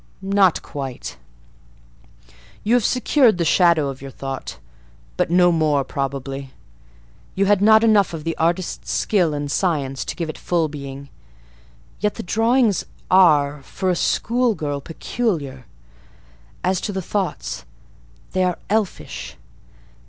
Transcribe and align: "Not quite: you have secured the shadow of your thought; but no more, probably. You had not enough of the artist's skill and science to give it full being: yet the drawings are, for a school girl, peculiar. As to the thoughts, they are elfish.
"Not 0.23 0.63
quite: 0.63 1.17
you 2.63 2.73
have 2.73 2.83
secured 2.83 3.37
the 3.37 3.45
shadow 3.45 3.87
of 3.89 4.01
your 4.01 4.09
thought; 4.09 4.57
but 5.15 5.29
no 5.29 5.51
more, 5.51 5.83
probably. 5.83 6.53
You 7.35 7.45
had 7.45 7.61
not 7.61 7.83
enough 7.83 8.11
of 8.11 8.23
the 8.23 8.35
artist's 8.37 8.89
skill 8.91 9.31
and 9.35 9.51
science 9.51 10.03
to 10.05 10.15
give 10.15 10.27
it 10.27 10.39
full 10.39 10.69
being: 10.69 11.09
yet 11.99 12.15
the 12.15 12.23
drawings 12.23 12.83
are, 13.11 13.61
for 13.61 13.91
a 13.91 13.95
school 13.95 14.55
girl, 14.55 14.81
peculiar. 14.81 15.67
As 16.63 16.81
to 16.81 16.91
the 16.91 17.03
thoughts, 17.03 17.63
they 18.31 18.43
are 18.43 18.57
elfish. 18.71 19.35